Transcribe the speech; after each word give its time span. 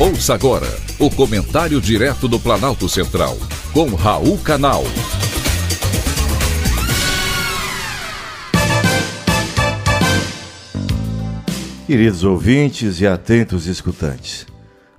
Ouça 0.00 0.32
agora 0.32 0.68
o 1.00 1.10
comentário 1.10 1.80
direto 1.80 2.28
do 2.28 2.38
Planalto 2.38 2.88
Central, 2.88 3.36
com 3.72 3.96
Raul 3.96 4.38
Canal. 4.38 4.84
Queridos 11.84 12.22
ouvintes 12.22 13.00
e 13.00 13.08
atentos 13.08 13.66
escutantes, 13.66 14.46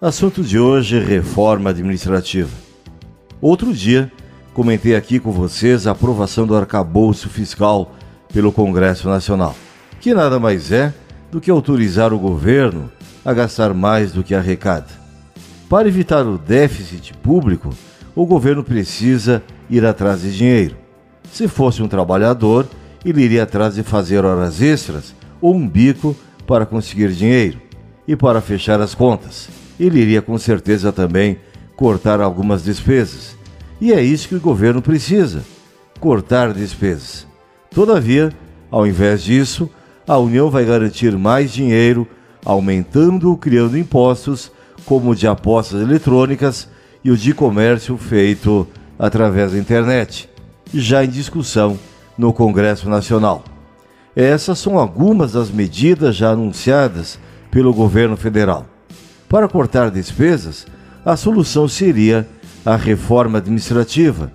assunto 0.00 0.42
de 0.42 0.58
hoje: 0.58 0.98
reforma 0.98 1.70
administrativa. 1.70 2.50
Outro 3.40 3.72
dia, 3.72 4.10
comentei 4.52 4.96
aqui 4.96 5.20
com 5.20 5.30
vocês 5.30 5.86
a 5.86 5.92
aprovação 5.92 6.44
do 6.44 6.56
arcabouço 6.56 7.28
fiscal 7.28 7.94
pelo 8.32 8.50
Congresso 8.50 9.08
Nacional, 9.08 9.54
que 10.00 10.12
nada 10.12 10.40
mais 10.40 10.72
é 10.72 10.92
do 11.30 11.40
que 11.40 11.52
autorizar 11.52 12.12
o 12.12 12.18
governo 12.18 12.90
a 13.28 13.34
gastar 13.34 13.74
mais 13.74 14.10
do 14.10 14.24
que 14.24 14.34
arrecada. 14.34 14.86
Para 15.68 15.86
evitar 15.86 16.26
o 16.26 16.38
déficit 16.38 17.12
público, 17.12 17.68
o 18.14 18.24
governo 18.24 18.64
precisa 18.64 19.42
ir 19.68 19.84
atrás 19.84 20.22
de 20.22 20.34
dinheiro. 20.34 20.74
Se 21.30 21.46
fosse 21.46 21.82
um 21.82 21.88
trabalhador, 21.88 22.66
ele 23.04 23.20
iria 23.20 23.42
atrás 23.42 23.74
de 23.74 23.82
fazer 23.82 24.24
horas 24.24 24.62
extras 24.62 25.14
ou 25.42 25.54
um 25.54 25.68
bico 25.68 26.16
para 26.46 26.64
conseguir 26.64 27.12
dinheiro. 27.12 27.60
E 28.06 28.16
para 28.16 28.40
fechar 28.40 28.80
as 28.80 28.94
contas, 28.94 29.50
ele 29.78 30.00
iria 30.00 30.22
com 30.22 30.38
certeza 30.38 30.90
também 30.90 31.38
cortar 31.76 32.22
algumas 32.22 32.64
despesas. 32.64 33.36
E 33.78 33.92
é 33.92 34.02
isso 34.02 34.26
que 34.26 34.36
o 34.36 34.40
governo 34.40 34.80
precisa: 34.80 35.44
cortar 36.00 36.54
despesas. 36.54 37.26
Todavia, 37.70 38.32
ao 38.70 38.86
invés 38.86 39.22
disso, 39.22 39.68
a 40.06 40.16
União 40.16 40.48
vai 40.48 40.64
garantir 40.64 41.14
mais 41.18 41.52
dinheiro 41.52 42.08
aumentando 42.44 43.30
ou 43.30 43.36
criando 43.36 43.76
impostos, 43.78 44.50
como 44.84 45.10
o 45.10 45.14
de 45.14 45.26
apostas 45.26 45.80
eletrônicas 45.82 46.68
e 47.04 47.10
o 47.10 47.16
de 47.16 47.34
comércio 47.34 47.96
feito 47.96 48.66
através 48.98 49.52
da 49.52 49.58
internet, 49.58 50.28
já 50.72 51.04
em 51.04 51.08
discussão 51.08 51.78
no 52.16 52.32
Congresso 52.32 52.88
Nacional. 52.88 53.44
Essas 54.14 54.58
são 54.58 54.78
algumas 54.78 55.32
das 55.32 55.50
medidas 55.50 56.16
já 56.16 56.30
anunciadas 56.30 57.18
pelo 57.50 57.72
governo 57.72 58.16
federal. 58.16 58.66
Para 59.28 59.48
cortar 59.48 59.90
despesas, 59.90 60.66
a 61.04 61.16
solução 61.16 61.68
seria 61.68 62.26
a 62.64 62.76
reforma 62.76 63.38
administrativa, 63.38 64.32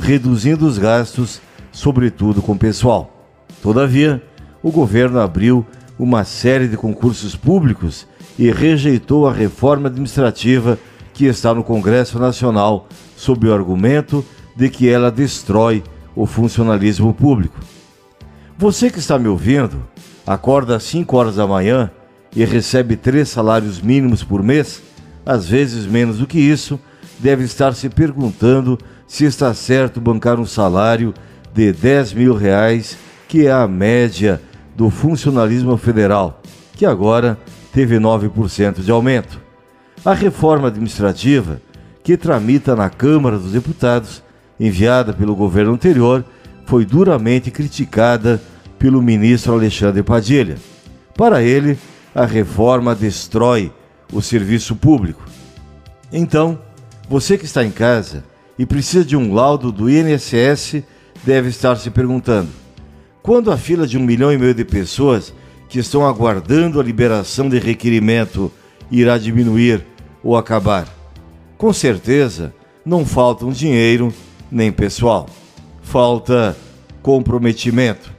reduzindo 0.00 0.66
os 0.66 0.78
gastos, 0.78 1.40
sobretudo 1.70 2.40
com 2.40 2.56
pessoal. 2.56 3.28
Todavia, 3.62 4.22
o 4.62 4.70
governo 4.70 5.20
abriu 5.20 5.66
uma 5.98 6.24
série 6.24 6.68
de 6.68 6.76
concursos 6.76 7.34
públicos 7.34 8.06
e 8.38 8.50
rejeitou 8.50 9.26
a 9.26 9.32
reforma 9.32 9.88
administrativa 9.88 10.78
que 11.14 11.24
está 11.24 11.54
no 11.54 11.64
Congresso 11.64 12.18
Nacional, 12.18 12.86
sob 13.16 13.48
o 13.48 13.54
argumento 13.54 14.24
de 14.54 14.68
que 14.68 14.88
ela 14.88 15.10
destrói 15.10 15.82
o 16.14 16.26
funcionalismo 16.26 17.14
público. 17.14 17.58
Você 18.58 18.90
que 18.90 18.98
está 18.98 19.18
me 19.18 19.28
ouvindo, 19.28 19.82
acorda 20.26 20.76
às 20.76 20.82
5 20.84 21.16
horas 21.16 21.36
da 21.36 21.46
manhã 21.46 21.90
e 22.34 22.44
recebe 22.44 22.96
três 22.96 23.28
salários 23.28 23.80
mínimos 23.80 24.22
por 24.22 24.42
mês, 24.42 24.82
às 25.24 25.48
vezes 25.48 25.86
menos 25.86 26.18
do 26.18 26.26
que 26.26 26.38
isso, 26.38 26.78
deve 27.18 27.44
estar 27.44 27.74
se 27.74 27.88
perguntando 27.88 28.78
se 29.06 29.24
está 29.24 29.54
certo 29.54 30.00
bancar 30.00 30.38
um 30.38 30.46
salário 30.46 31.14
de 31.54 31.72
10 31.72 32.12
mil 32.12 32.34
reais, 32.34 32.98
que 33.28 33.46
é 33.46 33.52
a 33.52 33.66
média 33.66 34.40
do 34.76 34.90
funcionalismo 34.90 35.76
federal, 35.76 36.42
que 36.74 36.84
agora 36.84 37.38
teve 37.72 37.98
9% 37.98 38.80
de 38.82 38.90
aumento. 38.90 39.40
A 40.04 40.12
reforma 40.12 40.68
administrativa, 40.68 41.60
que 42.04 42.16
tramita 42.16 42.76
na 42.76 42.90
Câmara 42.90 43.38
dos 43.38 43.52
Deputados, 43.52 44.22
enviada 44.60 45.12
pelo 45.12 45.34
governo 45.34 45.72
anterior, 45.72 46.24
foi 46.66 46.84
duramente 46.84 47.50
criticada 47.50 48.40
pelo 48.78 49.00
ministro 49.00 49.54
Alexandre 49.54 50.02
Padilha. 50.02 50.56
Para 51.16 51.42
ele, 51.42 51.78
a 52.14 52.26
reforma 52.26 52.94
destrói 52.94 53.72
o 54.12 54.20
serviço 54.20 54.76
público. 54.76 55.24
Então, 56.12 56.58
você 57.08 57.38
que 57.38 57.44
está 57.44 57.64
em 57.64 57.70
casa 57.70 58.24
e 58.58 58.66
precisa 58.66 59.04
de 59.04 59.16
um 59.16 59.34
laudo 59.34 59.72
do 59.72 59.88
INSS 59.88 60.82
deve 61.24 61.48
estar 61.48 61.76
se 61.76 61.90
perguntando: 61.90 62.48
quando 63.26 63.50
a 63.50 63.56
fila 63.56 63.88
de 63.88 63.98
um 63.98 64.04
milhão 64.04 64.32
e 64.32 64.38
meio 64.38 64.54
de 64.54 64.64
pessoas 64.64 65.34
que 65.68 65.80
estão 65.80 66.06
aguardando 66.06 66.78
a 66.78 66.84
liberação 66.84 67.48
de 67.48 67.58
requerimento 67.58 68.52
irá 68.88 69.18
diminuir 69.18 69.84
ou 70.22 70.36
acabar? 70.36 70.86
Com 71.58 71.72
certeza, 71.72 72.54
não 72.84 73.04
faltam 73.04 73.50
dinheiro 73.50 74.14
nem 74.48 74.70
pessoal. 74.70 75.28
Falta 75.82 76.56
comprometimento. 77.02 78.12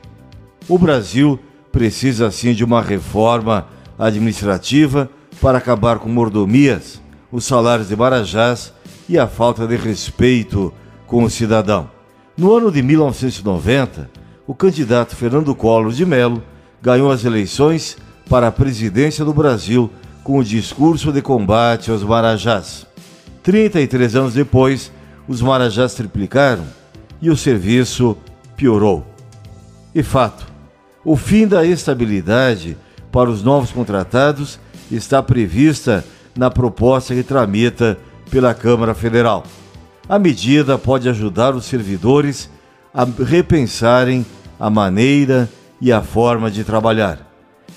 O 0.68 0.78
Brasil 0.78 1.40
precisa 1.72 2.30
sim 2.30 2.54
de 2.54 2.66
uma 2.66 2.82
reforma 2.82 3.66
administrativa 3.98 5.10
para 5.40 5.58
acabar 5.58 6.00
com 6.00 6.10
mordomias, 6.10 7.02
os 7.32 7.46
salários 7.46 7.88
de 7.88 7.96
Marajás 7.96 8.74
e 9.08 9.18
a 9.18 9.26
falta 9.26 9.66
de 9.66 9.78
respeito 9.78 10.74
com 11.06 11.24
o 11.24 11.30
cidadão. 11.30 11.90
No 12.38 12.54
ano 12.54 12.70
de 12.70 12.84
1990, 12.84 14.17
o 14.48 14.56
candidato 14.56 15.14
Fernando 15.14 15.54
Collor 15.54 15.92
de 15.92 16.06
Mello 16.06 16.42
ganhou 16.82 17.12
as 17.12 17.26
eleições 17.26 17.98
para 18.30 18.48
a 18.48 18.52
presidência 18.52 19.26
do 19.26 19.34
Brasil 19.34 19.92
com 20.24 20.40
o 20.40 20.44
discurso 20.44 21.12
de 21.12 21.22
combate 21.22 21.92
aos 21.92 22.02
marajás. 22.02 22.88
33 23.44 24.16
anos 24.16 24.34
depois, 24.34 24.90
os 25.28 25.42
marajás 25.42 25.94
triplicaram 25.94 26.64
e 27.22 27.30
o 27.30 27.36
serviço 27.36 28.18
piorou. 28.56 29.06
E 29.94 30.02
fato, 30.02 30.48
o 31.04 31.18
fim 31.18 31.46
da 31.46 31.66
estabilidade 31.66 32.78
para 33.12 33.30
os 33.30 33.44
novos 33.44 33.72
contratados 33.72 34.60
está 34.90 35.22
prevista 35.22 36.06
na 36.38 36.50
proposta 36.50 37.14
que 37.14 37.24
tramita 37.24 37.98
pela 38.32 38.54
Câmara 38.54 38.94
Federal. 38.94 39.44
A 40.08 40.18
medida 40.18 40.78
pode 40.78 41.10
ajudar 41.10 41.54
os 41.54 41.66
servidores 41.66 42.50
a 42.94 43.06
repensarem 43.24 44.26
a 44.60 44.70
maneira 44.70 45.50
e 45.80 45.92
a 45.92 46.02
forma 46.02 46.50
de 46.50 46.64
trabalhar. 46.64 47.26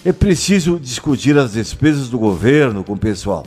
É 0.04 0.12
preciso 0.12 0.78
discutir 0.78 1.36
as 1.36 1.52
despesas 1.52 2.08
do 2.08 2.18
governo 2.18 2.82
com 2.82 2.94
o 2.94 2.98
pessoal. 2.98 3.44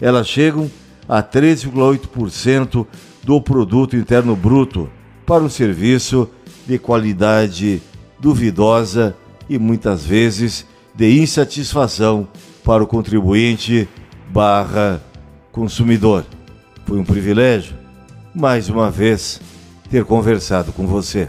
Elas 0.00 0.28
chegam 0.28 0.70
a 1.08 1.22
13,8% 1.22 2.86
do 3.22 3.40
produto 3.40 3.96
interno 3.96 4.36
bruto 4.36 4.90
para 5.24 5.42
um 5.42 5.48
serviço 5.48 6.28
de 6.66 6.78
qualidade 6.78 7.80
duvidosa 8.20 9.16
e 9.48 9.58
muitas 9.58 10.04
vezes 10.04 10.66
de 10.94 11.20
insatisfação 11.20 12.28
para 12.64 12.82
o 12.82 12.86
contribuinte 12.86 13.88
barra 14.30 15.00
consumidor. 15.52 16.24
Foi 16.84 16.98
um 16.98 17.04
privilégio, 17.04 17.74
mais 18.34 18.68
uma 18.68 18.90
vez, 18.90 19.40
ter 19.90 20.04
conversado 20.04 20.72
com 20.72 20.86
você. 20.86 21.28